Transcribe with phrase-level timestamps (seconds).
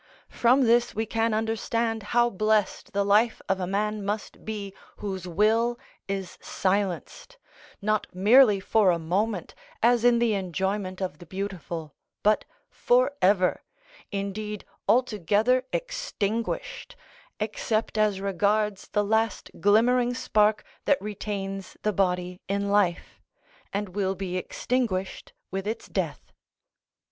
[0.31, 5.27] From this we can understand how blessed the life of a man must be whose
[5.27, 5.77] will
[6.07, 7.37] is silenced,
[7.83, 9.53] not merely for a moment,
[9.83, 11.93] as in the enjoyment of the beautiful,
[12.23, 13.61] but for ever,
[14.11, 16.95] indeed altogether extinguished,
[17.39, 23.21] except as regards the last glimmering spark that retains the body in life,
[23.71, 26.31] and will be extinguished with its death.